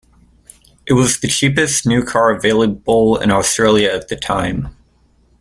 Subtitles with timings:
[0.87, 4.75] It was the cheapest new car available in Australia at the time.